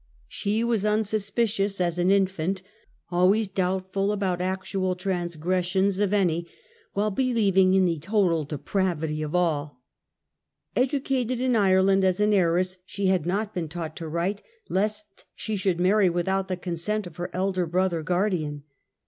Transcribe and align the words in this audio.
She 0.29 0.63
was 0.63 0.83
unsuspicious 0.83 1.79
as 1.79 1.99
an 1.99 2.09
infant, 2.09 2.63
always 3.11 3.47
doubtful 3.47 4.11
about 4.11 4.41
"actual 4.41 4.95
transgressions" 4.95 5.99
of 5.99 6.11
any, 6.11 6.47
while 6.93 7.11
believing 7.11 7.75
in 7.75 7.85
the 7.85 7.99
total 7.99 8.43
depravity 8.43 9.21
of 9.21 9.35
all. 9.35 9.79
Educated 10.75 11.39
in 11.39 11.55
Ireland 11.55 12.03
as 12.03 12.19
an 12.19 12.33
heiress, 12.33 12.79
she 12.83 13.09
had 13.09 13.27
not 13.27 13.53
been 13.53 13.69
taught 13.69 13.95
to 13.97 14.07
write, 14.07 14.41
lest 14.69 15.25
she 15.35 15.55
should 15.55 15.79
marry 15.79 16.09
without 16.09 16.47
the 16.47 16.57
consent 16.57 17.05
of 17.05 17.17
her 17.17 17.29
elder 17.31 17.67
brother 17.67 18.01
guardian. 18.01 18.63